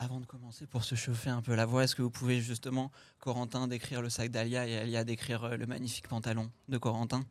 [0.00, 2.90] avant de commencer, pour se chauffer un peu la voix, est-ce que vous pouvez justement,
[3.18, 7.22] Corentin, décrire le sac d'Alia et Alia décrire euh, le magnifique pantalon de Corentin?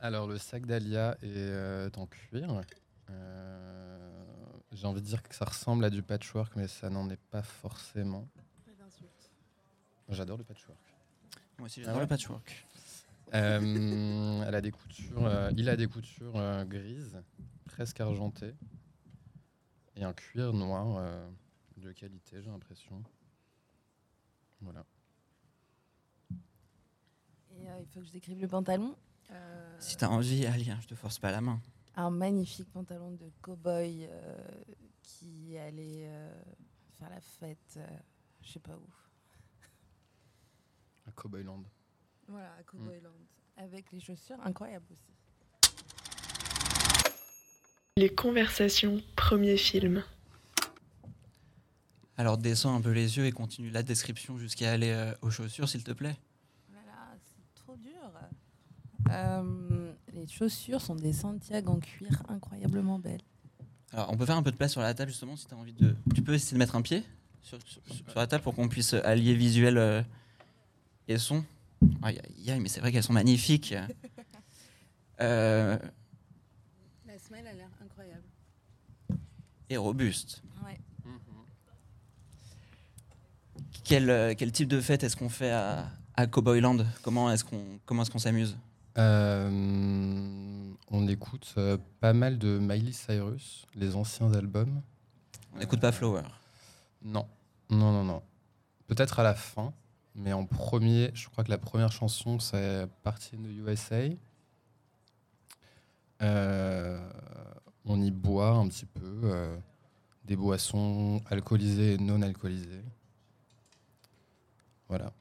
[0.00, 2.60] Alors, le sac d'Alia est euh, en cuir.
[3.08, 4.24] Euh,
[4.72, 7.42] J'ai envie de dire que ça ressemble à du patchwork, mais ça n'en est pas
[7.42, 8.28] forcément.
[10.10, 10.78] J'adore le patchwork.
[11.58, 12.66] Moi aussi, Ah j'adore ouais le patchwork.
[13.32, 17.22] Euh, elle a des coutures, il a des coutures grises,
[17.64, 18.54] presque argentées,
[20.00, 21.30] et un cuir noir euh,
[21.76, 23.02] de qualité, j'ai l'impression.
[24.62, 24.84] Voilà.
[27.52, 28.96] Et euh, il faut que je décrive le pantalon.
[29.30, 31.60] Euh, Si t'as envie, Alia, je te force pas la main.
[31.96, 34.38] un magnifique pantalon de cow-boy euh,
[35.02, 36.42] qui allait euh,
[36.98, 37.86] faire la fête, euh,
[38.42, 38.88] je sais pas où.
[41.06, 41.62] À Cowboyland.
[42.26, 43.10] Voilà, à Cowboyland.
[43.56, 45.12] Avec les chaussures incroyables aussi.
[48.00, 50.02] Les conversations, premier film.
[52.16, 55.68] Alors descends un peu les yeux et continue la description jusqu'à aller euh, aux chaussures,
[55.68, 56.16] s'il te plaît.
[56.72, 58.10] Voilà, c'est trop dur.
[59.10, 63.20] Euh, les chaussures sont des Santiago en cuir incroyablement belles.
[63.92, 65.58] Alors, on peut faire un peu de place sur la table, justement, si tu as
[65.58, 65.94] envie de...
[66.14, 67.02] Tu peux essayer de mettre un pied
[67.42, 70.02] sur, sur- sur la table pour qu'on puisse allier visuel euh,
[71.06, 71.44] et son.
[72.00, 73.74] Aïe, aïe, aïe, mais c'est vrai qu'elles sont magnifiques.
[75.22, 75.76] Euh,
[77.06, 77.68] La semelle a l'air
[78.00, 78.24] incroyable.
[79.68, 80.42] et robustes.
[80.64, 80.78] Ouais.
[83.84, 86.78] Quel, euh, quel type de fête est-ce qu'on fait à, à Cowboyland?
[87.02, 88.56] Comment est-ce qu'on comment est-ce qu'on s'amuse?
[88.98, 94.82] Euh, on écoute euh, pas mal de Miley Cyrus, les anciens albums.
[95.54, 96.22] On n'écoute pas Flower?
[97.02, 97.26] Non,
[97.70, 98.22] non, non, non.
[98.86, 99.72] Peut-être à la fin,
[100.14, 104.08] mais en premier, je crois que la première chanson, c'est Party in the USA.
[107.86, 109.56] On y boit un petit peu euh,
[110.24, 112.82] des boissons alcoolisées et non alcoolisées.
[114.88, 115.12] Voilà.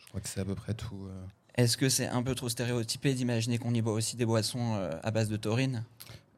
[0.00, 1.06] Je crois que c'est à peu près tout.
[1.08, 1.24] euh.
[1.56, 4.90] Est-ce que c'est un peu trop stéréotypé d'imaginer qu'on y boit aussi des boissons euh,
[5.02, 5.84] à base de taurine?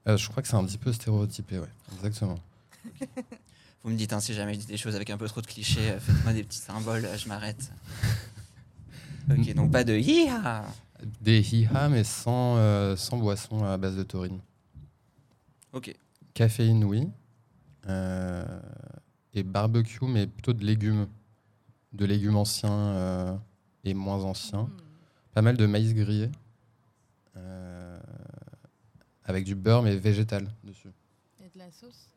[0.07, 2.39] Je crois que c'est un petit peu stéréotypé, ouais, exactement.
[3.85, 5.47] Vous me dites, hein, si jamais je dis des choses avec un peu trop de
[5.47, 7.71] clichés, faites-moi des petits symboles, je m'arrête.
[9.31, 10.65] Ok, donc pas de hi-ha
[11.21, 14.39] Des hi-ha, mais sans, euh, sans boisson à base de taurine.
[15.79, 15.95] Ok.
[16.35, 17.09] Caféine, oui.
[17.87, 18.45] Euh,
[19.33, 21.07] et barbecue, mais plutôt de légumes.
[21.93, 23.37] De légumes anciens euh,
[23.85, 24.65] et moins anciens.
[24.65, 24.77] Mm.
[25.35, 26.31] Pas mal de maïs grillé.
[27.37, 27.97] euh,
[29.25, 30.91] avec du beurre, mais végétal dessus.
[31.45, 32.09] Et de la sauce?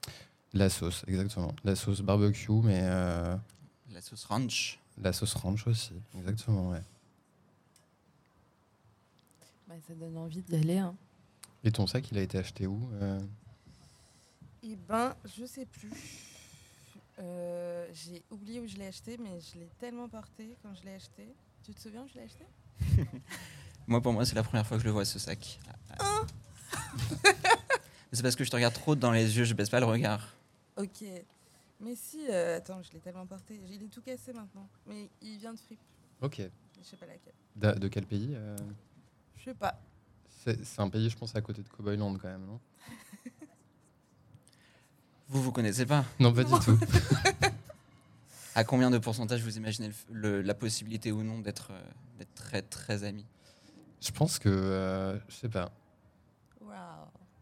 [0.53, 1.49] De La sauce, exactement.
[1.63, 4.79] De La sauce barbecue, mais La sauce ranch.
[4.99, 5.93] la sauce ranch aussi.
[6.17, 6.81] Exactement, ouais.
[9.67, 10.79] Bah, ça donne envie d'y aller.
[10.79, 10.95] Hein.
[11.63, 12.89] Et ton sac, il a été acheté où
[14.63, 15.91] Eh ben, je sais plus.
[17.19, 20.93] Euh, j'ai oublié où je l'ai acheté, mais je l'ai tellement porté quand je l'ai
[20.93, 21.27] acheté.
[21.63, 22.45] Tu te souviens où je l'ai acheté?
[23.87, 25.59] Moi, pour moi, c'est la première fois que je le vois, ce sac.
[28.11, 30.35] c'est parce que je te regarde trop dans les yeux, je baisse pas le regard.
[30.77, 31.03] Ok.
[31.79, 33.59] Mais si, euh, attends, je l'ai tellement porté.
[33.69, 34.69] Il est tout cassé maintenant.
[34.85, 35.79] Mais il vient de Fripp.
[36.21, 36.41] Ok.
[36.79, 37.79] Je sais pas laquelle.
[37.79, 38.55] De quel pays euh?
[39.35, 39.81] Je sais pas.
[40.43, 42.59] C'est c'est un pays, je pense, à côté de Cowboyland quand même, non?
[45.31, 46.03] Vous, vous connaissez pas?
[46.19, 46.77] Non, pas du tout.
[48.53, 51.81] À combien de pourcentage vous imaginez le f- le- la possibilité ou non d'être euh,
[52.19, 53.25] d'être très très amis?
[54.01, 55.71] Je pense que, euh, je sais pas.
[56.59, 56.75] Waouh.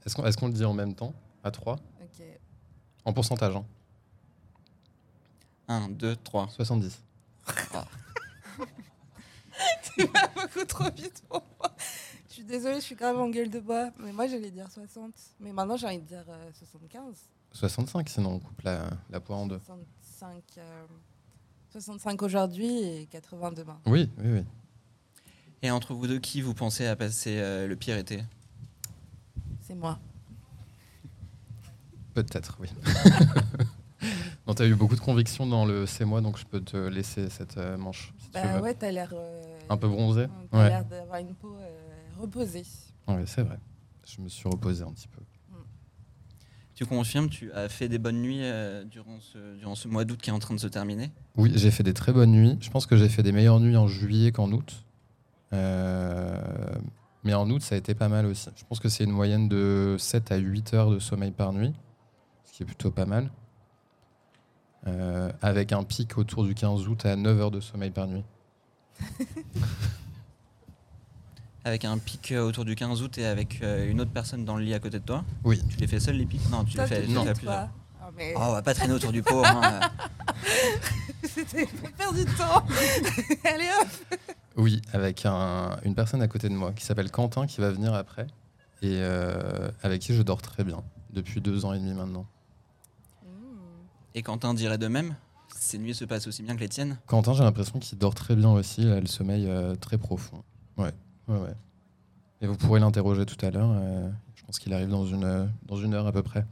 [0.06, 1.16] Est-ce qu'on est qu'on le dit en même temps?
[1.44, 2.24] À 3 Ok.
[3.06, 3.66] En pourcentage, hein
[5.68, 6.48] 1, 2, 3.
[6.50, 7.02] 70.
[9.98, 11.72] Beaucoup trop vite pour moi.
[12.28, 13.90] Je suis désolée, je suis grave en gueule de bois.
[13.98, 15.12] Mais moi, j'allais dire 60.
[15.40, 17.16] Mais maintenant, j'ai envie de dire euh, 75.
[17.52, 19.60] 65, sinon on coupe la, la poire en deux.
[19.66, 20.86] 65, euh,
[21.72, 23.80] 65 aujourd'hui et 80 demain.
[23.86, 24.44] Oui, oui, oui.
[25.62, 28.24] Et entre vous deux, qui vous pensez à passer euh, le pire été?
[29.62, 30.00] C'est moi.
[32.14, 32.70] Peut-être, oui.
[34.48, 37.30] non, t'as eu beaucoup de conviction dans le C'est moi, donc je peux te laisser
[37.30, 38.62] cette euh, manche, si tu Bah veux.
[38.62, 39.10] ouais, t'as l'air.
[39.14, 40.70] euh, Un peu bronzé T'as Ouais.
[40.70, 41.70] l'air d'avoir une peau euh,
[42.20, 42.64] reposée.
[43.08, 43.60] Ouais, c'est vrai.
[44.08, 45.22] Je me suis reposé un petit peu.
[46.80, 50.18] Tu confirmes, tu as fait des bonnes nuits euh, durant, ce, durant ce mois d'août
[50.22, 51.12] qui est en train de se terminer?
[51.36, 52.58] Oui, j'ai fait des très bonnes nuits.
[52.62, 54.86] Je pense que j'ai fait des meilleures nuits en juillet qu'en août.
[55.52, 56.40] Euh,
[57.26, 58.50] mais en août, ça a été pas mal aussi.
[58.56, 61.74] Je pense que c'est une moyenne de 7 à 8 heures de sommeil par nuit,
[62.46, 63.30] ce qui est plutôt pas mal.
[64.88, 68.24] Euh, avec un pic autour du 15 août à 9 heures de sommeil par nuit.
[71.70, 74.56] Avec un pic euh, autour du 15 août et avec euh, une autre personne dans
[74.58, 75.62] le lit à côté de toi Oui.
[75.70, 76.42] Tu les fais seul les pics?
[76.50, 77.24] Non, tu Toi, les fais, tu tu les non.
[77.26, 77.70] fais à plusieurs.
[78.18, 79.44] mais Oh, on va pas traîner autour du pot.
[79.46, 79.80] hein.
[81.24, 82.66] c'était pour perdre du temps.
[83.46, 84.18] Allez hop
[84.58, 87.94] Oui, avec un- une personne à côté de moi qui s'appelle Quentin qui va venir
[87.94, 88.26] après
[88.82, 90.82] et euh, avec qui je dors très bien
[91.14, 92.26] depuis deux ans et demi maintenant.
[94.16, 95.16] Et Quentin dirait de même?
[95.56, 96.98] Ces nuits se passent aussi bien que les tiennes?
[97.06, 100.42] Quentin, j'ai l'impression qu'il dort très bien aussi, il a le sommeil euh, très profond.
[100.78, 100.94] Ouais,
[101.30, 101.54] ouais, ouais.
[102.42, 103.70] Et vous pourrez l'interroger tout à l'heure.
[103.72, 106.46] euh, je pense qu'il arrive dans une, euh, dans une heure à peu près.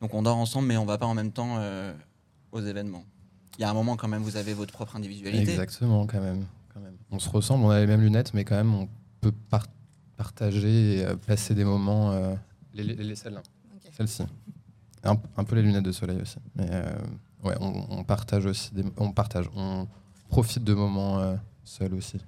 [0.00, 1.94] Donc on dort ensemble, mais on va pas en même temps euh,
[2.50, 3.04] aux événements.
[3.58, 5.50] Il y a un moment quand même, vous avez votre propre individualité.
[5.50, 6.44] Exactement, quand même,
[6.74, 6.96] quand même.
[7.10, 8.88] On se ressemble, on a les mêmes lunettes, mais quand même, on
[9.20, 9.66] peut par-
[10.16, 12.10] partager et euh, passer des moments.
[12.12, 12.34] euh,
[12.74, 13.42] les, les, les celles-là,
[13.76, 13.90] Ok.
[13.92, 14.24] celles-ci.
[15.04, 16.38] Un, un peu les lunettes de soleil aussi.
[16.56, 16.92] Mais euh,
[17.44, 18.74] ouais, on, on partage aussi.
[18.74, 19.86] Des, on partage, on
[20.28, 22.18] profite de moments euh, seuls aussi.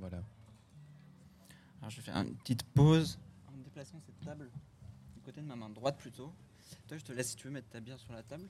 [0.00, 0.18] Voilà.
[1.84, 4.48] Alors je vais faire une petite pause en déplaçant cette table
[5.14, 6.32] du côté de ma main droite plutôt.
[6.88, 8.48] Toi, je te laisse si tu veux mettre ta bière sur la table.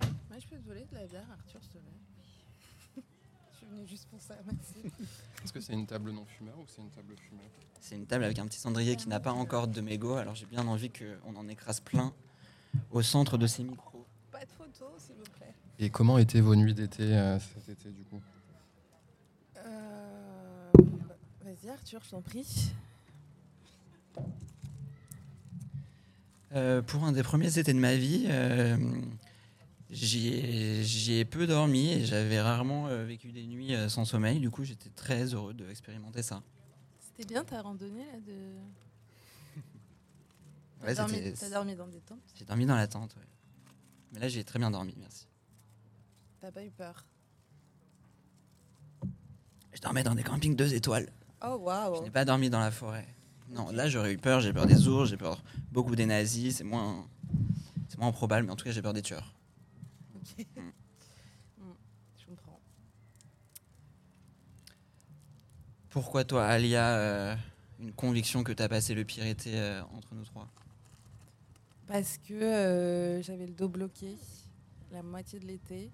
[0.00, 3.02] Moi, je peux te voler de la bière, Arthur, s'il te plaît
[3.52, 4.76] Je suis venue juste pour ça, merci.
[5.42, 7.46] Est-ce que c'est une table non fumeur ou c'est une table fumeur
[7.80, 10.46] C'est une table avec un petit cendrier qui n'a pas encore de mégot, alors j'ai
[10.46, 12.14] bien envie qu'on en écrase plein
[12.92, 14.06] au centre de ces micros.
[14.30, 15.52] Pas de photos, s'il vous plaît.
[15.80, 18.22] Et comment étaient vos nuits d'été euh, cet été du coup
[19.56, 20.72] Euh,
[21.44, 22.72] bah, Vas-y, Arthur, je t'en prie.
[26.52, 28.76] Euh, pour un des premiers étés de ma vie, euh,
[29.90, 34.38] j'y ai, peu dormi et j'avais rarement euh, vécu des nuits euh, sans sommeil.
[34.38, 36.42] Du coup, j'étais très heureux d'expérimenter ça.
[37.00, 38.34] C'était bien ta randonnée, là, de...
[40.80, 43.26] T'as Ouais, dormi, c'était- t'as dormi dans des tentes J'ai dormi dans la tente, ouais.
[44.12, 45.26] Mais là, j'ai très bien dormi, merci.
[46.40, 47.04] T'as pas eu peur?
[49.72, 51.10] Je dormais dans des campings deux étoiles.
[51.48, 53.06] Oh, Je waouh n'ai pas dormi dans la forêt.
[53.48, 54.40] Non, là, j'aurais eu peur.
[54.40, 55.40] J'ai peur des ours, j'ai peur
[55.70, 56.56] beaucoup des nazis.
[56.56, 57.06] C'est moins,
[57.88, 59.32] c'est moins probable, mais en tout cas, j'ai peur des tueurs.
[60.16, 60.44] Ok.
[60.56, 61.62] Mm,
[62.18, 62.60] Je comprends.
[65.90, 67.36] Pourquoi toi, Alia, euh,
[67.80, 70.48] une conviction que tu as passé le pire été euh, entre nous trois?
[71.86, 74.16] Parce que euh, j'avais le dos bloqué
[74.90, 75.90] la moitié de l'été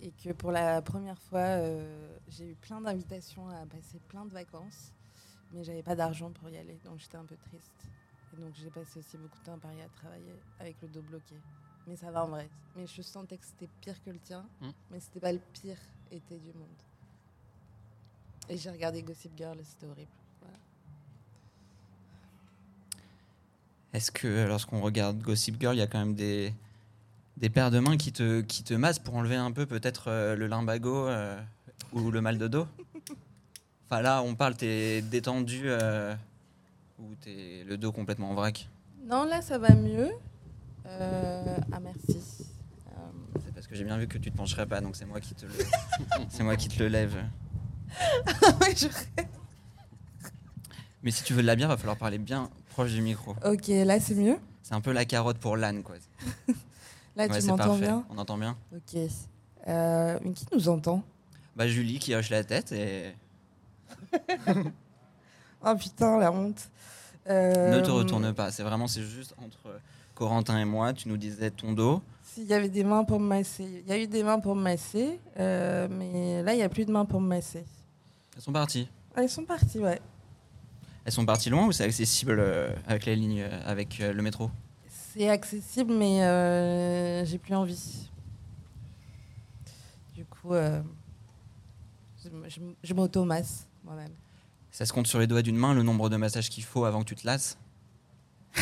[0.00, 4.32] et que pour la première fois, euh, j'ai eu plein d'invitations à passer plein de
[4.32, 4.92] vacances,
[5.52, 7.86] mais j'avais pas d'argent pour y aller, donc j'étais un peu triste.
[8.32, 11.02] Et donc j'ai passé aussi beaucoup de temps à Paris à travailler avec le dos
[11.02, 11.34] bloqué.
[11.86, 12.48] Mais ça va en vrai.
[12.76, 14.68] Mais je sentais que c'était pire que le tien, Mm.
[14.90, 15.78] mais c'était pas le pire
[16.10, 16.68] été du monde.
[18.50, 20.10] Et j'ai regardé Gossip Girl, et c'était horrible.
[20.42, 20.56] Voilà.
[23.92, 26.54] Est-ce que lorsqu'on regarde Gossip Girl, il y a quand même des,
[27.38, 30.34] des paires de mains qui te, qui te massent pour enlever un peu peut-être euh,
[30.36, 31.40] le limbago euh,
[31.92, 32.66] ou le mal de dos
[33.90, 36.14] Enfin là, on parle, t'es détendu euh,
[36.98, 38.68] ou t'es le dos complètement en vrac
[39.06, 40.10] Non, là ça va mieux.
[40.84, 42.18] Ah merci.
[43.44, 45.34] C'est parce que j'ai bien vu que tu te pencherais pas, donc c'est moi qui
[45.34, 45.52] te le,
[46.28, 47.14] c'est moi qui te le lève.
[48.60, 48.86] ouais, je-
[51.02, 53.34] Mais si tu veux de la bière, va falloir parler bien proche du micro.
[53.44, 54.36] Ok, là c'est mieux.
[54.62, 55.96] C'est un peu la carotte pour l'âne, quoi.
[57.18, 58.04] Là Ouais, tu m'entends bien.
[58.10, 58.56] On entend bien.
[58.72, 59.00] Ok.
[59.66, 61.02] Euh, mais qui nous entend
[61.56, 63.12] Bah Julie qui hoche la tête et
[65.66, 66.70] Oh putain, la honte.
[67.28, 68.52] Euh, ne te retourne pas.
[68.52, 69.80] C'est vraiment, c'est juste entre
[70.14, 70.92] Corentin et moi.
[70.92, 72.00] Tu nous disais ton dos.
[72.22, 73.82] S'il y avait des mains pour me masser.
[73.84, 76.68] Il y a eu des mains pour me masser, euh, mais là il n'y a
[76.68, 77.64] plus de mains pour me masser.
[78.36, 78.88] Elles sont parties.
[79.16, 80.00] Ah, ils sont partis, ouais.
[81.04, 84.52] Elles sont parties loin ou c'est accessible euh, avec les lignes, avec le métro?
[85.12, 88.10] C'est accessible, mais euh, j'ai plus envie.
[90.14, 90.82] Du coup, euh,
[92.22, 94.12] je, je m'auto-masse moi-même.
[94.70, 97.00] Ça se compte sur les doigts d'une main le nombre de massages qu'il faut avant
[97.00, 97.58] que tu te lasses?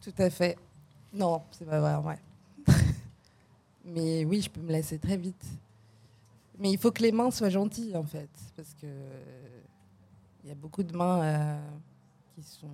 [0.00, 0.56] Tout à fait.
[1.12, 2.18] Non, c'est pas vrai, ouais.
[3.84, 5.44] Mais oui, je peux me lasser très vite.
[6.58, 8.30] Mais il faut que les mains soient gentilles, en fait.
[8.56, 8.86] Parce que
[10.44, 11.60] il y a beaucoup de mains euh,
[12.34, 12.70] qui sont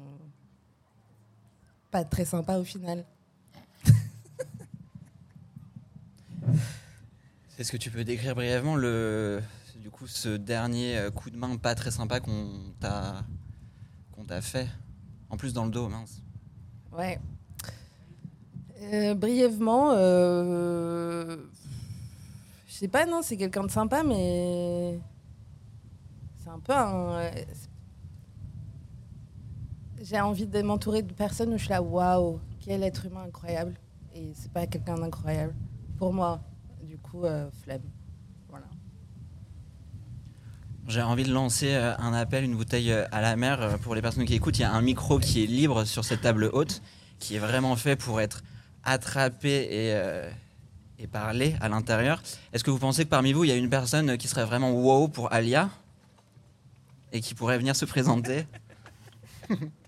[1.95, 3.05] pas très sympas au final.
[7.57, 9.41] Est-ce que tu peux décrire brièvement le,
[9.77, 12.49] du coup, ce dernier euh, coup de main pas très sympa qu'on
[12.81, 13.23] t'a,
[14.11, 14.67] qu'on t'a fait?
[15.31, 16.21] En plus dans le dos, mince.
[16.91, 17.21] Ouais.
[18.83, 21.37] Euh, brièvement, euh,
[22.67, 24.99] je sais pas, non, c'est quelqu'un de sympa, mais
[26.43, 27.31] c'est un peu un.
[27.33, 27.71] c'est-
[30.05, 33.73] J'ai envie de m'entourer de personnes où je suis là, waouh, quel être humain incroyable.
[34.15, 35.55] Et c'est pas quelqu'un d'incroyable.
[35.97, 36.43] Pour moi,
[36.83, 37.81] du coup, euh, flemme.
[38.51, 38.67] Voilà.
[40.89, 44.03] J'ai envie de lancer euh, un appel, une bouteille euh, à la mer pour les
[44.03, 44.59] personnes qui écoutent.
[44.59, 46.83] Il y a un micro qui est libre sur cette table haute,
[47.19, 48.43] qui est vraiment fait pour être
[48.83, 50.31] attrapé et, euh,
[50.99, 52.23] et parler à l'intérieur.
[52.53, 54.71] Est-ce que vous pensez que parmi vous, il y a une personne qui serait vraiment
[54.71, 55.71] wow pour Alia
[57.11, 58.47] et qui pourrait venir se présenter?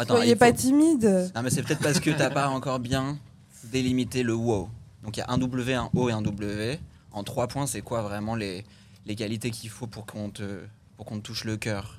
[0.00, 1.30] attends, Soyez pas faut- timide.
[1.34, 3.18] Non, mais c'est peut-être parce que t'as pas encore bien
[3.64, 4.68] délimité le wow.
[5.02, 6.78] Donc il y a un W, un O et un W.
[7.12, 8.64] En trois points, c'est quoi vraiment les,
[9.06, 10.60] les qualités qu'il faut pour qu'on te,
[10.96, 11.98] pour qu'on te touche le cœur?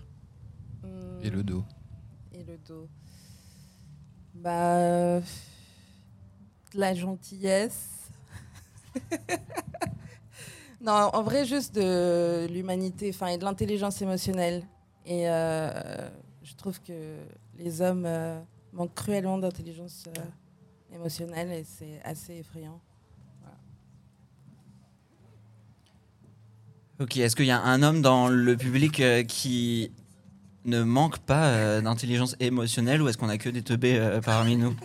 [1.22, 1.64] Et le dos.
[2.34, 2.88] Et le dos.
[4.36, 4.76] Bah.
[4.78, 5.22] euh,
[6.74, 7.90] de la gentillesse.
[10.82, 14.64] non, en vrai, juste de l'humanité enfin, et de l'intelligence émotionnelle.
[15.06, 16.10] Et euh,
[16.44, 17.18] je trouve que
[17.58, 18.40] les hommes euh,
[18.74, 22.80] manquent cruellement d'intelligence euh, émotionnelle et c'est assez effrayant.
[27.00, 29.92] Ok, est-ce qu'il y a un homme dans le public euh, qui
[30.66, 34.56] ne manque pas euh, d'intelligence émotionnelle ou est-ce qu'on a que des teubés euh, parmi
[34.58, 34.76] nous?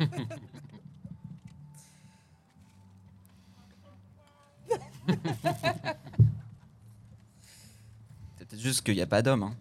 [8.38, 9.42] C'est peut-être juste qu'il n'y a pas d'homme.
[9.44, 9.54] hein.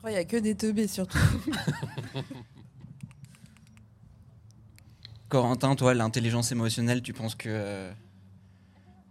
[0.00, 1.18] Crois qu'il n'y a que des teubés surtout.
[5.28, 7.90] Corentin, toi, l'intelligence émotionnelle, tu penses que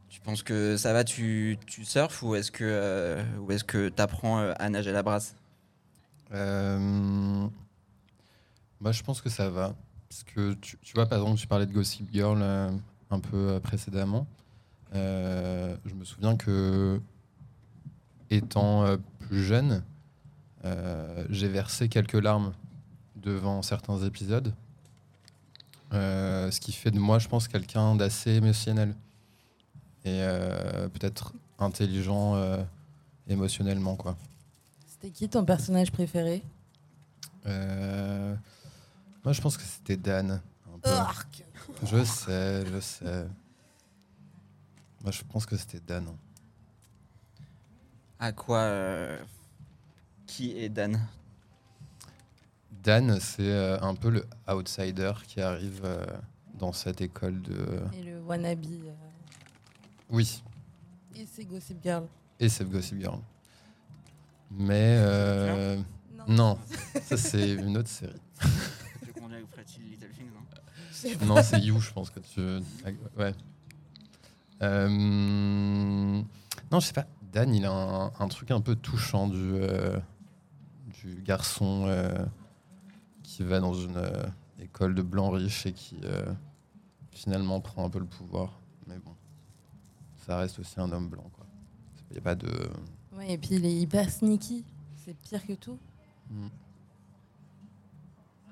[0.09, 3.87] tu penses que ça va, tu, tu surfes ou est-ce que euh, ou est-ce que
[3.89, 5.35] t'apprends euh, à nager à la brasse?
[6.33, 7.47] Euh,
[8.81, 9.75] Moi, je pense que ça va.
[10.09, 12.69] Parce que tu, tu vois, par exemple, tu parlais de Gossip Girl euh,
[13.11, 14.27] un peu euh, précédemment.
[14.95, 16.99] Euh, je me souviens que,
[18.31, 19.83] étant euh, plus jeune,
[20.65, 22.53] euh, j'ai versé quelques larmes
[23.15, 24.53] devant certains épisodes.
[25.93, 28.95] Euh, ce qui fait de moi, je pense, quelqu'un d'assez émotionnel.
[30.05, 32.63] Et euh, peut-être intelligent euh,
[33.27, 34.15] émotionnellement, quoi.
[34.87, 36.43] C'était qui ton personnage préféré?
[37.45, 38.35] Euh,
[39.23, 40.41] moi, je pense que c'était Dan.
[40.73, 40.89] un peu.
[40.89, 41.43] Arc
[41.83, 43.25] Je sais, je sais.
[45.01, 46.05] Moi, je pense que c'était Dan.
[48.19, 49.17] À quoi euh,
[50.29, 50.99] Qui est Dan
[52.83, 56.05] Dan, c'est euh, un peu le outsider qui arrive euh,
[56.53, 57.81] dans cette école de.
[57.97, 58.63] Et le wannabe.
[58.65, 58.91] euh,
[60.09, 60.41] Oui,
[61.15, 62.05] Et c'est Gossip Girl.
[62.39, 63.19] et c'est Gossip Girl.
[64.51, 64.95] Mais.
[64.99, 65.81] euh,
[66.27, 66.57] non,
[67.03, 68.13] ça, c'est une autre série.
[69.05, 70.29] Je conduis avec Pretty Little Things.
[71.27, 72.39] non Non, c'est You, je pense que tu.
[73.17, 73.33] Ouais.
[74.61, 74.87] Euh,
[76.71, 77.07] Non, je sais pas.
[77.33, 79.99] Dan, il a un, un truc un peu touchant du, euh,
[81.01, 82.25] du garçon euh,
[83.23, 84.25] qui va dans une euh,
[84.59, 86.33] école de blancs riches et qui euh,
[87.11, 88.59] finalement prend un peu le pouvoir.
[88.87, 89.15] Mais bon,
[90.25, 91.29] ça reste aussi un homme blanc.
[91.33, 91.45] quoi.
[92.09, 92.49] Il n'y a pas de.
[93.15, 94.65] Ouais, et puis il est hyper sneaky.
[94.95, 95.77] C'est pire que tout.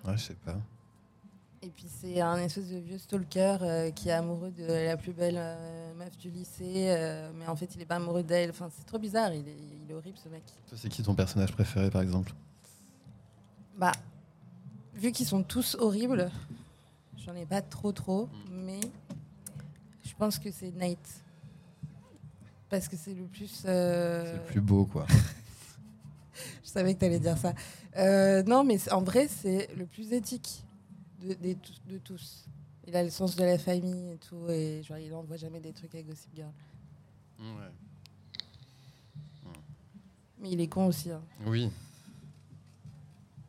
[0.05, 0.57] Ouais, je sais pas.
[1.63, 5.11] Et puis c'est un espèce de vieux stalker euh, qui est amoureux de la plus
[5.11, 8.51] belle euh, meuf du lycée, euh, mais en fait il est pas amoureux d'elle.
[8.51, 10.43] Enfin, c'est trop bizarre, il est, il est horrible ce mec.
[10.69, 12.31] Toi, c'est qui ton personnage préféré, par exemple?
[13.75, 13.91] Bah,
[14.93, 16.29] vu qu'ils sont tous horribles,
[17.17, 18.79] j'en ai pas trop trop, mais
[20.03, 21.23] je pense que c'est Nate.
[22.69, 23.47] Parce que c'est le plus.
[23.47, 25.07] C'est le plus beau, quoi.
[26.63, 27.53] Je savais que tu allais dire ça.
[28.43, 30.66] Non, mais en vrai, c'est le plus éthique
[31.21, 32.45] de, tous- de tous.
[32.87, 35.73] Il a le sens de la famille et tout, et genre, il n'envoie jamais des
[35.73, 36.51] trucs à Gossip Girl.
[40.39, 41.11] Mais il est con aussi.
[41.11, 41.21] hein.
[41.45, 41.69] Oui.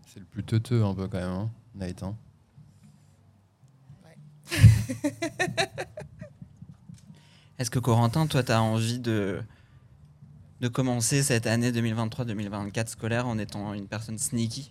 [0.07, 2.03] C'est le plus teuteux un peu quand même, hein, Nate.
[2.03, 2.17] hein.
[7.59, 9.43] Est-ce que Corentin, toi, tu as envie de,
[10.61, 14.71] de commencer cette année 2023-2024 scolaire en étant une personne sneaky?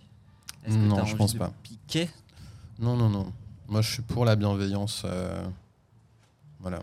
[0.64, 1.52] Est-ce que Non, t'as je envie pense de pas.
[1.62, 2.08] piquer?
[2.78, 3.32] Non, non, non.
[3.68, 5.02] Moi, je suis pour la bienveillance.
[5.04, 5.46] euh,
[6.60, 6.80] voilà.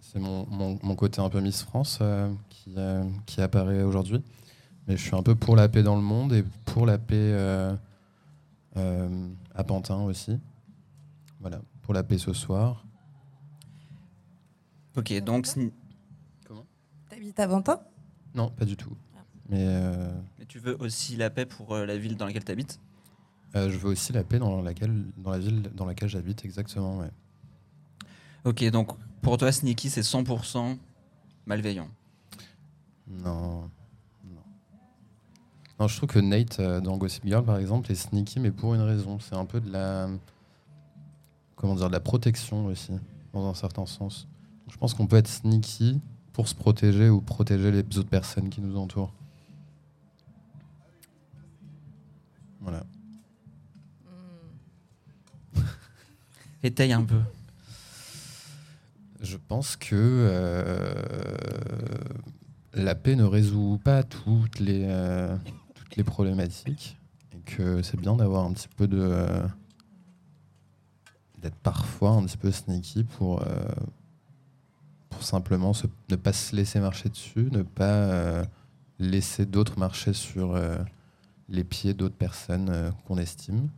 [0.00, 4.22] C'est mon, mon, mon côté un peu Miss France euh, qui, euh, qui apparaît aujourd'hui.
[4.86, 7.14] Mais je suis un peu pour la paix dans le monde et pour la paix
[7.16, 7.74] euh,
[8.76, 10.38] euh, à Pantin aussi.
[11.40, 11.60] Voilà.
[11.82, 12.84] Pour la paix ce soir.
[14.96, 15.72] Ok, donc sni-
[17.10, 17.80] T'habites à Ventin
[18.34, 18.96] Non, pas du tout.
[19.16, 19.20] Ah.
[19.48, 22.52] Mais euh, mais tu veux aussi la paix pour euh, la ville dans laquelle tu
[22.52, 22.80] habites
[23.56, 26.98] euh, je veux aussi la paix dans, laquelle, dans la ville dans laquelle j'habite, exactement.
[26.98, 27.10] Ouais.
[28.44, 30.76] Ok, donc pour toi, sneaky, c'est 100%
[31.46, 31.88] malveillant.
[33.08, 33.62] Non.
[34.24, 34.42] Non.
[35.80, 38.74] Non, je trouve que Nate euh, dans Gossip Girl, par exemple, est sneaky, mais pour
[38.74, 39.18] une raison.
[39.20, 40.08] C'est un peu de la.
[41.54, 42.92] Comment dire, de la protection aussi,
[43.32, 44.28] dans un certain sens.
[44.68, 46.00] Je pense qu'on peut être sneaky
[46.32, 49.14] pour se protéger ou protéger les autres personnes qui nous entourent.
[52.60, 52.84] Voilà.
[56.66, 57.20] Étaye un peu.
[59.20, 60.92] Je pense que euh,
[62.74, 65.36] la paix ne résout pas toutes les, euh,
[65.76, 66.98] toutes les problématiques
[67.30, 69.16] et que c'est bien d'avoir un petit peu de.
[71.40, 73.46] d'être parfois un petit peu sneaky pour, euh,
[75.08, 75.70] pour simplement
[76.10, 78.42] ne pas se laisser marcher dessus, ne pas
[78.98, 80.60] laisser d'autres marcher sur
[81.48, 83.68] les pieds d'autres personnes qu'on estime.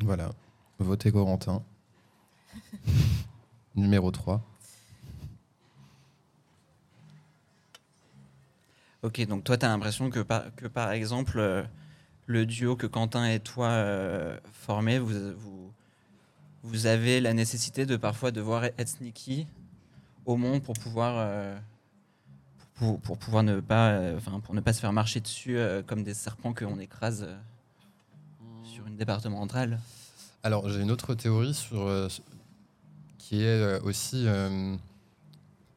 [0.00, 0.30] Voilà.
[0.78, 1.62] Votez Corentin.
[3.74, 4.42] Numéro 3.
[9.02, 11.62] Ok, donc toi, tu as l'impression que par, que par exemple, euh,
[12.26, 15.72] le duo que Quentin et toi euh, formez, vous, vous,
[16.62, 19.46] vous avez la nécessité de parfois devoir être sneaky
[20.26, 21.56] au monde pour pouvoir, euh,
[22.74, 26.14] pour, pour pouvoir ne pas, euh, pour ne pas se faire marcher dessus comme des
[26.14, 27.28] serpents qu'on écrase
[28.88, 29.78] une départementale.
[30.42, 32.08] Alors, j'ai une autre théorie sur, euh,
[33.18, 34.76] qui est euh, aussi euh,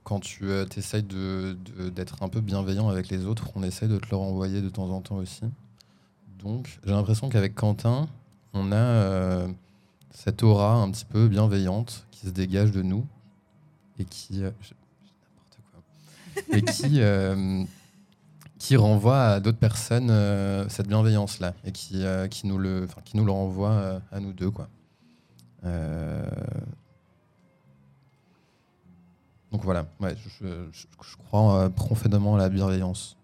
[0.04, 3.88] quand tu euh, essayes de, de- d'être un peu bienveillant avec les autres, on essaie
[3.88, 5.44] de te le renvoyer de temps en temps aussi.
[6.40, 8.08] Donc, j'ai l'impression qu'avec Quentin,
[8.54, 9.46] on a
[10.12, 13.06] cette aura un petit peu bienveillante qui se dégage de nous
[14.00, 14.40] et qui.
[14.40, 16.58] je- je dis n'importe quoi.
[16.58, 17.68] Et qui.
[18.62, 23.18] qui renvoie à d'autres personnes euh, cette bienveillance-là et qui, euh, qui, nous le, qui
[23.18, 24.52] nous le renvoie euh, à nous deux.
[24.52, 24.70] Quoi.
[29.52, 30.86] Donc voilà, ouais, je,
[31.18, 33.18] crois profondément à la bienveillance.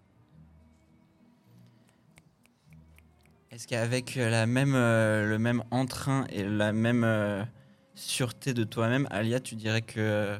[3.52, 7.46] Est-ce qu'avec la même, le même entrain et la même
[7.94, 10.36] sûreté de toi-même, Alia, tu dirais que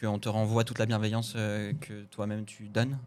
[0.00, 2.98] qu'on te renvoie toute la bienveillance que toi-même tu donnes?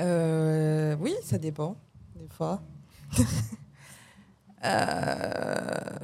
[0.00, 1.76] Euh, oui, ça dépend,
[2.16, 2.62] des fois.
[4.64, 5.98] Euh,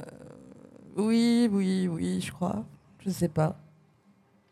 [0.95, 2.63] oui, oui, oui, je crois.
[2.99, 3.57] Je sais pas.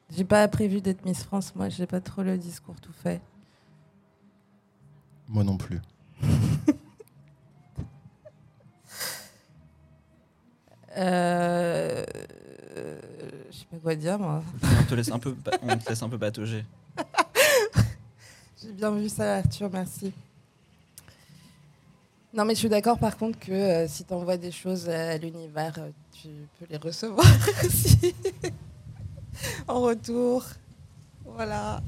[0.09, 3.21] J'ai pas prévu d'être Miss France, moi, j'ai pas trop le discours tout fait.
[5.29, 5.79] Moi non plus.
[10.95, 12.05] Euh,
[13.49, 14.43] je sais pas quoi dire, moi.
[14.61, 16.63] On te laisse un peu, on te laisse un peu patauger.
[18.83, 20.11] Bien vu ça, Arthur, merci.
[22.33, 25.17] Non, mais je suis d'accord par contre que euh, si tu envoies des choses à
[25.17, 26.27] l'univers, euh, tu
[26.59, 27.25] peux les recevoir
[27.65, 28.13] aussi
[29.69, 30.43] en retour.
[31.23, 31.81] Voilà.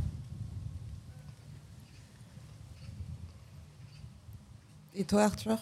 [4.94, 5.58] Et toi, Arthur?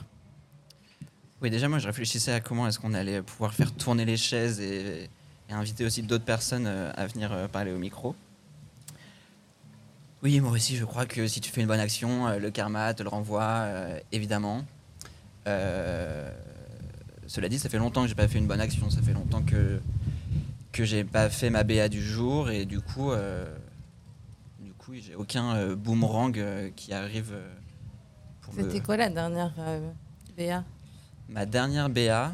[1.41, 4.61] Oui, déjà, moi, je réfléchissais à comment est-ce qu'on allait pouvoir faire tourner les chaises
[4.61, 5.09] et,
[5.49, 8.15] inviter aussi d'autres personnes euh, à venir parler au micro.
[10.23, 12.93] Oui, moi aussi, je crois que si tu fais une bonne action, euh, le karma
[12.93, 14.63] te le renvoie, euh, évidemment.
[15.47, 16.31] Euh,
[17.27, 18.89] cela dit, ça fait longtemps que j'ai pas fait une bonne action.
[18.89, 19.81] Ça fait longtemps que
[20.71, 23.45] que j'ai pas fait ma BA du jour et du coup, euh,
[24.59, 27.33] du coup, j'ai aucun euh, boomerang euh, qui arrive.
[28.53, 29.51] me- C'était quoi la dernière
[30.35, 30.63] Béa
[31.29, 32.33] Ma dernière BA.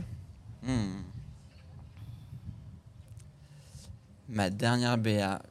[0.64, 1.02] hmm.
[4.30, 5.42] Ma dernière BA.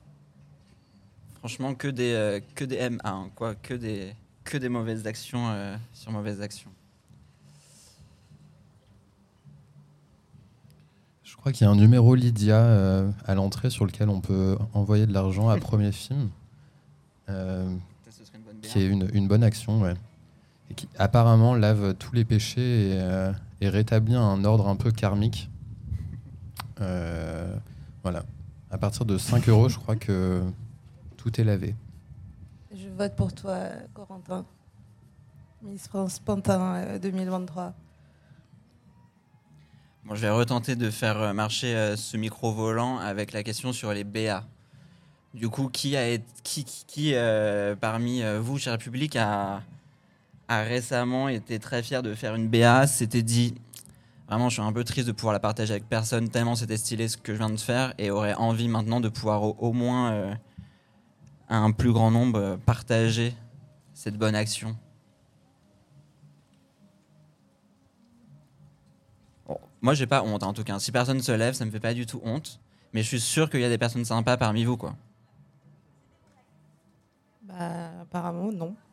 [1.39, 3.55] Franchement, que des, euh, que des M1, hein, quoi.
[3.55, 6.71] Que des, que des mauvaises actions euh, sur mauvaises actions.
[11.23, 14.59] Je crois qu'il y a un numéro Lydia euh, à l'entrée sur lequel on peut
[14.73, 16.31] envoyer de l'argent à premier film,
[18.63, 19.95] qui est une, une bonne action, ouais.
[20.71, 25.49] et qui apparemment lave tous les péchés et, et rétablit un ordre un peu karmique.
[28.03, 28.25] Voilà.
[28.71, 30.43] À partir de 5 euros, je crois que
[31.19, 31.75] tout est lavé.
[32.75, 33.59] Je vote pour toi,
[33.93, 34.47] Corentin.
[35.63, 37.75] Miss France Pantin euh, 2023.
[40.05, 43.73] Bon, je vais retenter de faire euh, marcher euh, ce micro volant avec la question
[43.75, 44.45] sur les BA.
[45.35, 49.63] Du coup, qui, a été, qui, qui, qui, euh, parmi euh, vous, cher public, a,
[50.49, 53.55] a récemment été très fier de faire une BA S'était dit,
[54.29, 57.09] vraiment, je suis un peu triste de pouvoir la partager avec personne, tellement c'était stylé
[57.09, 60.13] ce que je viens de faire, et aurait envie maintenant de pouvoir au, au moins,
[60.13, 60.35] euh,
[61.49, 63.35] à un plus grand nombre, euh, partager
[63.95, 64.77] cette bonne action.
[69.47, 70.79] Bon, moi, j'ai pas honte, en tout cas.
[70.79, 72.61] Si personne se lève, ça me fait pas du tout honte.
[72.93, 74.95] Mais je suis sûr qu'il y a des personnes sympas parmi vous, quoi.
[77.43, 78.75] Bah, apparemment, non.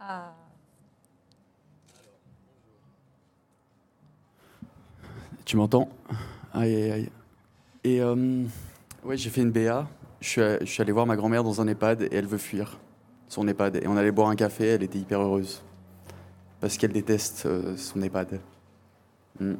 [0.00, 0.32] Ah.
[5.44, 5.88] Tu m'entends?
[6.52, 7.10] Aïe, aïe, aïe.
[7.84, 8.44] Et euh,
[9.06, 9.88] ouais, j'ai fait une BA.
[10.20, 12.78] Je suis, je suis allé voir ma grand-mère dans un EHPAD et elle veut fuir
[13.28, 13.76] son EHPAD.
[13.76, 15.62] Et on allait boire un café, elle était hyper heureuse.
[16.60, 18.40] Parce qu'elle déteste euh, son EHPAD.
[19.40, 19.54] Mm.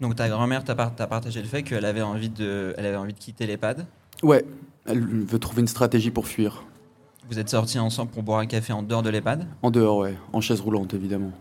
[0.00, 2.96] Donc ta grand-mère t'a par- t'a partagé le fait qu'elle avait envie de, elle avait
[2.96, 3.86] envie de quitter l'EHPAD?
[4.22, 4.44] Ouais,
[4.86, 6.64] elle veut trouver une stratégie pour fuir.
[7.28, 9.46] Vous êtes sortis ensemble pour boire un café en dehors de l'EHPAD?
[9.62, 10.16] En dehors, ouais.
[10.32, 11.32] En chaise roulante, évidemment.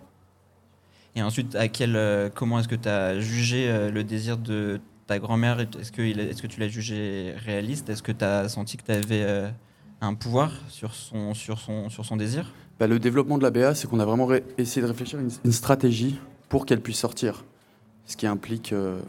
[1.15, 4.79] Et ensuite, à quel, euh, comment est-ce que tu as jugé euh, le désir de
[5.09, 7.89] ta grand-mère Est-ce que, tu l'as jugé réaliste?
[7.89, 9.51] Est-ce que tu as senti que tu avais
[10.01, 12.53] un pouvoir sur son, désir?
[12.79, 15.51] Bah, le développement de la BA, c'est qu'on a vraiment essayé de réfléchir à une,
[15.51, 17.43] stratégie pour qu'elle puisse sortir.
[18.05, 19.01] Ce qui implique euh,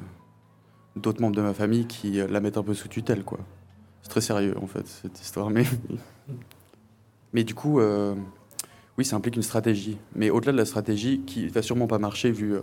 [0.97, 3.39] d'autres membres de ma famille qui euh, la mettent un peu sous tutelle, quoi.
[4.03, 5.51] C'est très sérieux, en fait, cette histoire.
[5.51, 5.65] Mais,
[7.45, 8.15] du coup, euh,
[8.99, 9.99] oui, ça implique une stratégie.
[10.15, 12.63] Mais au-delà de la stratégie, qui va sûrement pas marcher vu, euh,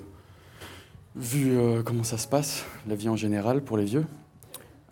[1.15, 4.05] vu euh, comment ça se passe, la vie en général pour les vieux,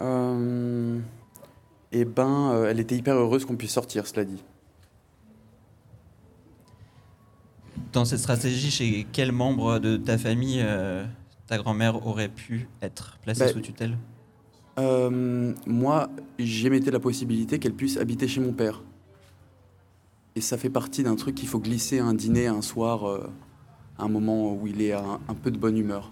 [0.01, 0.99] euh,
[1.91, 4.43] eh ben, euh, elle était hyper heureuse qu'on puisse sortir, cela dit.
[7.93, 10.65] Dans cette stratégie, chez quel membre de ta famille
[11.47, 13.97] ta grand-mère aurait pu être placée Bah, sous tutelle?
[14.77, 18.83] moi, j'émettais la possibilité qu'elle puisse habiter chez mon père.
[20.35, 23.29] Et ça fait partie d'un truc qu'il faut glisser à un dîner un soir,
[23.97, 26.11] un moment où il est un, un peu de bonne humeur.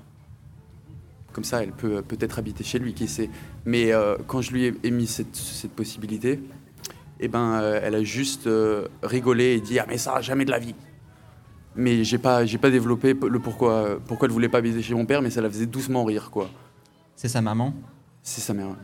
[1.31, 3.29] Comme ça, elle peut euh, peut-être habiter chez lui, qui sait.
[3.65, 6.39] Mais euh, quand je lui ai émis cette, cette possibilité,
[7.19, 10.51] eh ben, euh, elle a juste euh, rigolé et dit Ah, mais ça, jamais de
[10.51, 10.75] la vie.
[11.75, 15.05] Mais j'ai pas, j'ai pas développé le pourquoi, pourquoi elle voulait pas habiter chez mon
[15.05, 16.49] père, mais ça la faisait doucement rire, quoi.
[17.15, 17.73] C'est sa maman?
[18.21, 18.75] C'est sa mère.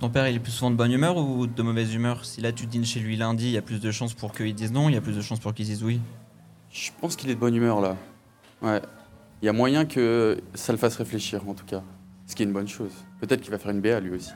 [0.00, 2.24] Ton père, il est plus souvent de bonne humeur ou de mauvaise humeur?
[2.24, 4.54] Si là, tu dînes chez lui lundi, il y a plus de chances pour qu'il
[4.54, 6.00] dise non, il y a plus de chances pour qu'il dise oui?
[6.70, 7.96] Je pense qu'il est de bonne humeur là.
[8.62, 8.80] Ouais.
[9.42, 11.82] Il y a moyen que ça le fasse réfléchir en tout cas.
[12.26, 12.92] Ce qui est une bonne chose.
[13.20, 14.32] Peut-être qu'il va faire une BA lui aussi.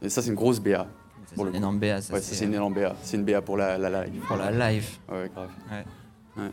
[0.00, 0.86] Et ça c'est une grosse BA.
[1.26, 2.00] C'est une énorme BA.
[2.02, 2.94] Ça, ouais, c'est une énorme BA.
[3.02, 4.20] C'est une BA pour la, la live.
[4.26, 4.86] pour la live.
[5.10, 5.50] Ouais, grave.
[5.70, 6.42] Ouais.
[6.42, 6.50] Ouais.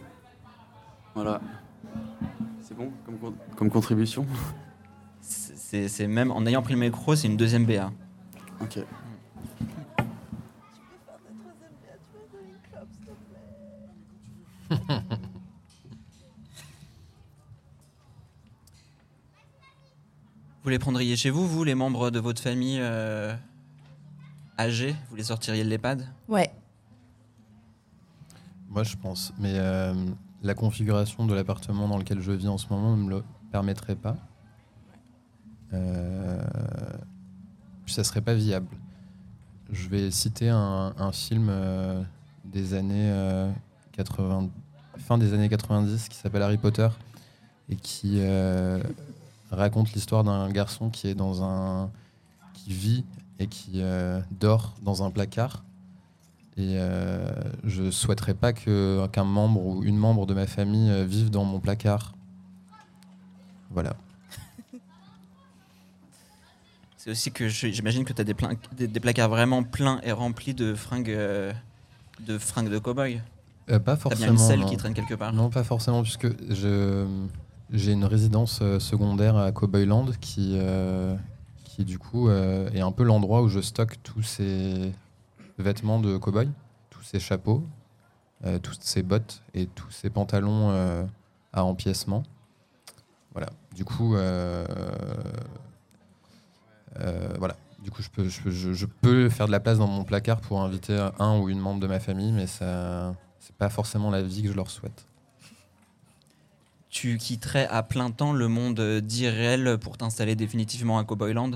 [1.16, 1.42] Voilà.
[2.62, 4.26] C'est bon comme, comme contribution?
[5.22, 7.92] C'est- même, en ayant pris le micro, c'est une deuxième BA.
[8.62, 8.80] Ok.
[20.64, 23.34] Vous les prendriez chez vous, vous, les membres de votre famille euh,
[24.58, 24.96] âgés?
[25.10, 26.52] Vous les sortiriez de l'EHPAD Ouais.
[28.68, 29.34] Moi, je pense.
[29.40, 29.94] Mais euh,
[30.44, 33.96] la configuration de l'appartement dans lequel je vis en ce moment ne me le permettrait
[33.96, 34.18] pas.
[35.74, 36.44] Euh,
[37.88, 38.68] ça serait pas viable.
[39.72, 42.04] Je vais citer un, un film euh,
[42.44, 43.50] des années euh,
[44.00, 44.50] 80,
[44.98, 46.88] fin des années 90 qui s'appelle Harry Potter
[47.68, 48.82] et qui euh,
[49.52, 51.92] raconte l'histoire d'un garçon qui est dans un
[52.54, 53.04] qui vit
[53.40, 55.66] et qui euh, dort dans un placard.
[56.56, 57.30] Et euh,
[57.66, 61.60] je souhaiterais pas qu'un membre ou une membre de ma famille euh, vive dans mon
[61.60, 62.14] placard.
[63.70, 63.98] Voilà.
[66.98, 71.18] C'est aussi que j'imagine que tu as des, placards vraiment pleins et remplis de fringues
[72.20, 73.22] de, fringues de cow-boy.
[73.72, 74.32] Euh, pas forcément.
[74.32, 74.66] une selle non.
[74.68, 75.32] qui traîne quelque part.
[75.34, 77.06] Non, pas forcément, puisque je
[77.72, 81.16] j'ai une résidence euh, secondaire à Cowboyland qui, euh,
[81.66, 84.92] qui du coup euh, est un peu l'endroit où je stocke tous ces
[85.60, 86.50] vêtements de cowboy,
[86.90, 87.64] tous ces chapeaux,
[88.64, 90.72] toutes ces bottes et tous ces pantalons
[91.54, 92.24] à empiècement.
[93.34, 93.50] Voilà.
[93.76, 94.16] Du coup,
[97.38, 97.56] voilà.
[97.84, 100.04] Du coup, je peux, je, peux- je- je peux faire de la place dans mon
[100.04, 103.14] placard pour inviter un ou une membre de ma famille, mais ça,
[103.50, 105.08] c'est pas forcément la vie que je leur souhaite.
[106.92, 111.52] Tu quitterais à plein temps le monde d'irréel pour t'installer définitivement à Cowboyland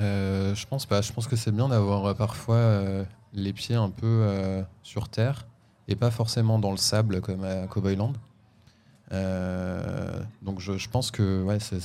[0.00, 1.02] Euh, je pense pas.
[1.02, 5.08] Je pense que c'est bien d'avoir euh, parfois euh, les pieds un peu euh, sur
[5.08, 5.46] terre
[5.88, 8.12] et pas forcément dans le sable comme à Cowboyland.
[9.10, 11.78] Donc je, je pense que ouais, c'est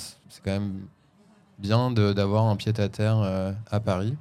[0.43, 0.81] quand même
[1.57, 4.15] bien d'avoir un pied à terre à Paris.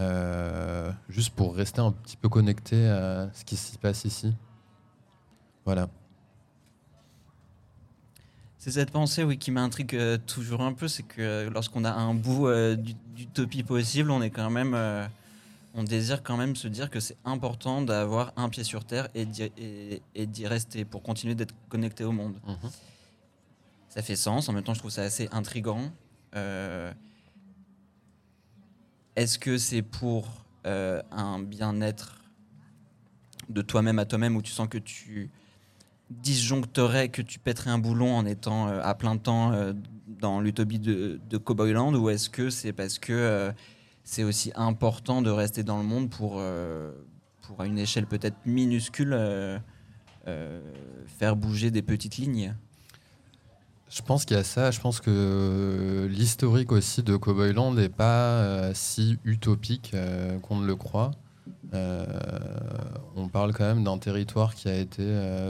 [0.00, 4.34] Euh, juste pour rester un petit peu connecté à ce qui s'y passe ici.
[5.64, 5.88] Voilà.
[8.58, 11.92] C'est cette pensée oui, qui m'intrigue euh, toujours un peu, c'est que euh, lorsqu'on a
[11.92, 14.74] un bout euh, du- d'utopie possible, on est quand même,
[15.74, 19.24] on désire quand même se dire que c'est important d'avoir un pied sur terre et
[19.26, 22.34] d'y et- et d'y rester pour continuer d'être connecté au monde.
[23.88, 24.48] Ça fait sens.
[24.48, 25.90] En même temps, je trouve ça assez intrigant.
[29.14, 32.22] Est-ce que c'est pour euh, un bien-être
[33.50, 35.30] de toi-même à toi-même où tu sens que tu
[36.08, 39.74] disjoncterais, que tu pèterais un boulon en étant euh, à plein temps euh,
[40.06, 43.52] dans l'utopie de, de Cowboyland ou est-ce que c'est parce que
[44.04, 46.42] c'est aussi important de rester dans le monde pour,
[47.42, 49.16] pour à une échelle peut-être minuscule,
[51.06, 52.54] faire bouger des petites lignes?
[53.92, 54.70] Je pense qu'il y a ça.
[54.70, 60.66] Je pense que l'historique aussi de Cowboyland n'est pas euh, si utopique euh, qu'on ne
[60.66, 61.10] le croit.
[61.74, 62.06] Euh,
[63.16, 65.04] on parle quand même d'un territoire qui a été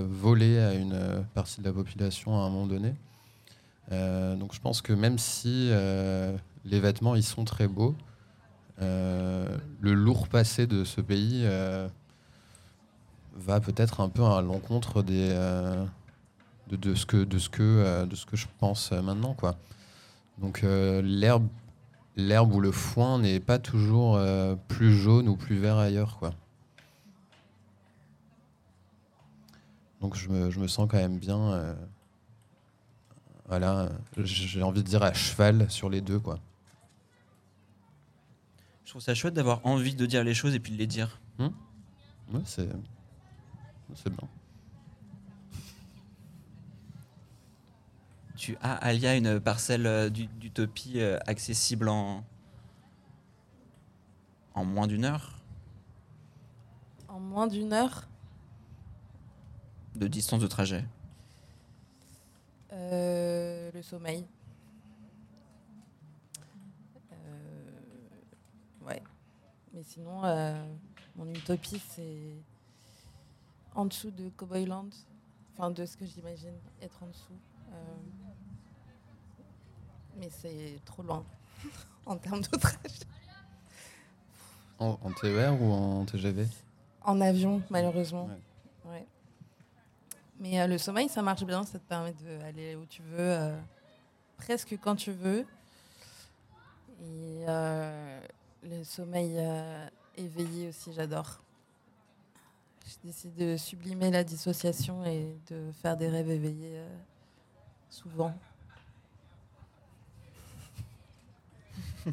[0.09, 2.95] volé à une partie de la population à un moment donné.
[3.91, 5.71] Donc je pense que même si
[6.65, 7.95] les vêtements ils sont très beaux,
[8.79, 11.45] le lourd passé de ce pays
[13.35, 15.35] va peut-être un peu à l'encontre des,
[16.68, 19.35] de, de ce que, de, ce que, euh, de ce que je pense euh, maintenant.
[19.35, 19.57] Quoi.
[20.38, 21.46] Donc euh, l'herbe,
[22.16, 24.20] l'herbe ou le foin n'est pas toujours
[24.68, 26.18] plus jaune ou plus vert ailleurs.
[26.18, 26.33] Quoi.
[30.01, 31.77] Donc je me, je me sens quand même bien.
[33.46, 36.18] voilà, j'ai envie de dire à cheval sur les deux.
[36.18, 36.38] Quoi.
[38.85, 41.18] Je trouve ça chouette d'avoir envie de dire les choses et puis de les dire.
[41.38, 42.68] Ouais, c'est,
[43.94, 44.29] c'est bien.
[48.43, 52.25] Tu as, Alia, une parcelle euh, d'u- d'utopie euh, accessible en,
[54.55, 55.39] en moins d'une heure?
[57.07, 58.09] En moins d'une heure,
[59.95, 60.85] de distance de trajet.
[62.73, 64.27] euh, le sommeil.
[67.13, 67.71] Euh,
[68.85, 69.05] ouais.
[69.73, 70.67] Mais sinon, euh,
[71.15, 72.35] mon utopie, c'est
[73.77, 74.91] en dessous de Cowboyland.
[75.53, 77.39] Enfin, de ce que j'imagine être en dessous.
[80.18, 81.25] Mais c'est trop loin
[82.07, 83.07] en termes de trajet.
[84.79, 86.46] En, en TER ou en TGV
[87.03, 88.27] En avion, malheureusement.
[88.85, 88.90] Ouais.
[88.92, 89.07] Ouais.
[90.40, 91.62] Mais euh, le sommeil, ça marche bien.
[91.64, 93.57] Ça te permet d'aller où tu veux, euh,
[94.38, 95.46] presque quand tu veux.
[97.01, 98.20] Et euh,
[98.64, 99.37] le sommeil
[100.16, 101.40] éveillé aussi, j'adore.
[102.87, 106.83] Je décide de sublimer la dissociation et de faire des rêves éveillés
[107.88, 108.35] souvent.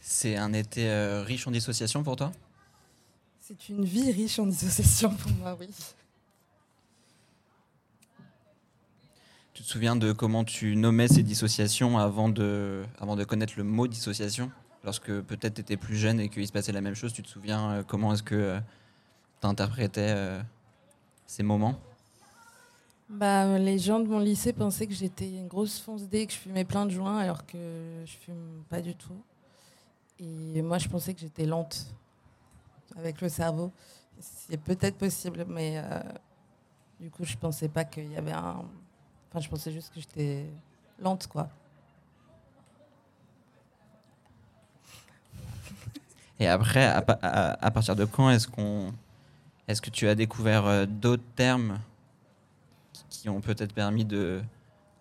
[0.00, 2.32] C'est un été euh, riche en dissociation pour toi?
[3.40, 5.68] C'est une vie riche en dissociation pour moi, oui.
[9.54, 13.64] Tu te souviens de comment tu nommais ces dissociations avant de, avant de connaître le
[13.64, 14.50] mot dissociation?
[14.84, 17.28] Lorsque peut-être tu étais plus jeune et qu'il se passait la même chose, tu te
[17.28, 18.60] souviens euh, comment est-ce que
[19.40, 20.40] tu interprétais euh,
[21.26, 21.80] ces moments?
[23.08, 26.38] Bah, les gens de mon lycée pensaient que j'étais une grosse fonce dé, que je
[26.38, 27.56] fumais plein de joints, alors que
[28.04, 29.16] je fume pas du tout.
[30.20, 31.86] Et moi, je pensais que j'étais lente
[32.96, 33.72] avec le cerveau.
[34.20, 36.00] C'est peut-être possible, mais euh,
[37.00, 38.62] du coup, je pensais pas qu'il y avait un.
[39.30, 40.44] Enfin, je pensais juste que j'étais
[41.00, 41.48] lente, quoi.
[46.40, 46.98] Et après, à-
[47.60, 48.92] à partir de quand est-ce qu'on,
[49.66, 51.78] est-ce que tu as découvert euh, d'autres termes
[53.10, 54.42] qui- ont peut-être permis de,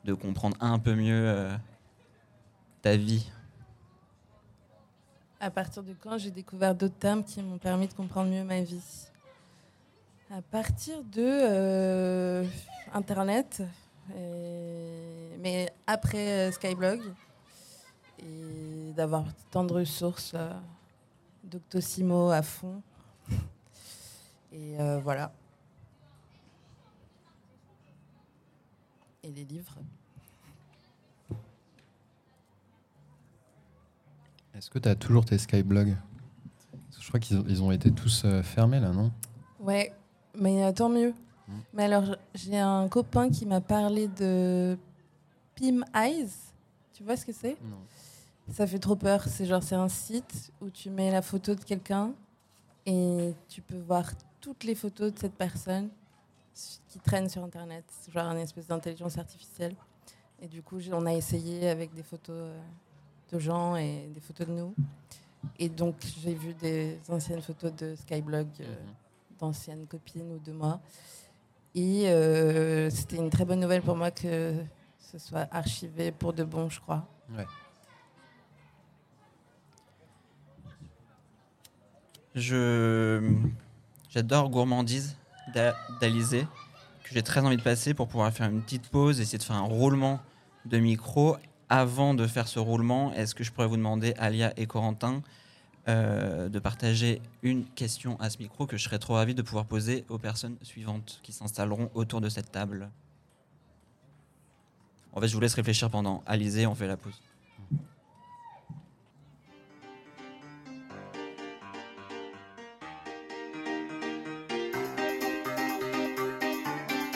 [0.05, 1.55] de comprendre un peu mieux euh,
[2.81, 3.29] ta vie
[5.39, 8.61] À partir de quand j'ai découvert d'autres termes qui m'ont permis de comprendre mieux ma
[8.61, 8.81] vie?
[10.31, 12.45] À partir de euh,
[12.93, 13.63] Internet,
[14.15, 16.99] et- mais après euh, Skyblog,
[18.19, 20.35] et d'avoir tant de ressources,
[21.43, 22.81] Doctissimo à fond.
[24.51, 25.31] Et voilà.
[29.27, 29.75] Et les livres.
[34.55, 35.97] Est-ce que tu as toujours tes Skyblogs
[36.97, 39.11] Je crois qu'ils ont, ils ont été tous euh, fermés là, non?
[39.59, 39.93] Ouais,
[40.33, 41.13] mais euh, tant mieux.
[41.45, 41.53] Mm.
[41.73, 44.77] Mais alors, j'ai un copain qui m'a parlé de
[45.55, 46.29] Pim Eyes.
[46.93, 47.57] Tu vois ce que c'est?
[47.61, 48.53] Non.
[48.53, 49.25] Ça fait trop peur.
[49.27, 52.13] C'est genre, c'est un site où tu mets la photo de quelqu'un
[52.85, 54.09] et tu peux voir
[54.39, 55.89] toutes les photos de cette personne
[56.87, 57.85] qui traînent sur Internet.
[58.13, 59.75] Genre une espèce d'intelligence artificielle.
[60.41, 62.59] Et du coup, on a essayé avec des photos euh,
[63.31, 64.75] de gens et des photos de nous.
[65.57, 68.47] Et donc, j'ai vu des anciennes photos de Skyblog.
[68.59, 68.75] euh,
[69.39, 70.79] d'anciennes copines ou de moi.
[71.75, 74.55] Et euh, c'était une très bonne nouvelle pour moi que
[74.99, 77.05] ce soit archivé pour de bon, je crois.
[82.35, 83.33] Je
[84.09, 85.17] j'adore gourmandise
[85.53, 86.47] d'Alizé
[87.07, 89.55] que j'ai très envie de passer pour pouvoir faire une petite pause, essayer de faire
[89.55, 90.19] un roulement
[90.65, 91.37] de micro.
[91.69, 95.21] Avant de faire ce roulement, est-ce que je pourrais vous demander, Alia et Corentin,
[95.87, 99.65] euh, de partager une question à ce micro que je serais trop ravi de pouvoir
[99.65, 102.89] poser aux personnes suivantes qui s'installeront autour de cette table?
[105.13, 106.23] En fait, je vous laisse réfléchir pendant.
[106.25, 107.19] Alizé, on fait la pause.